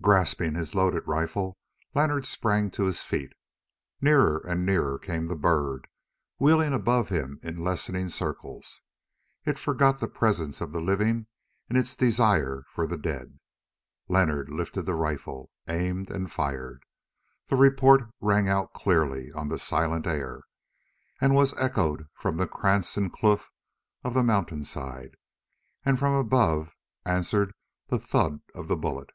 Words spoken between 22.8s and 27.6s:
and kloof and mountain side, and from above answered